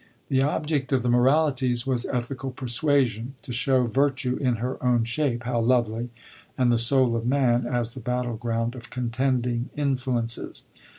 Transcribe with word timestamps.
The 0.29 0.41
object 0.41 0.91
of 0.91 1.03
the 1.03 1.11
Moralities 1.11 1.85
was 1.85 2.07
ethical 2.11 2.49
persuasion, 2.49 3.35
to 3.43 3.53
show 3.53 3.83
'Virtue 3.85 4.35
in 4.37 4.55
her 4.55 4.83
own 4.83 5.03
shape 5.03 5.43
how 5.43 5.59
lovely,' 5.61 6.09
and 6.57 6.71
the 6.71 6.79
soul 6.79 7.15
of 7.15 7.27
man 7.27 7.67
as 7.67 7.93
the 7.93 7.99
battleground 7.99 8.73
of 8.73 8.89
contending 8.89 9.69
influences. 9.77 10.63